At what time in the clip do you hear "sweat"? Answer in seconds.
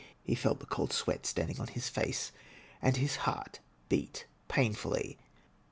0.93-1.27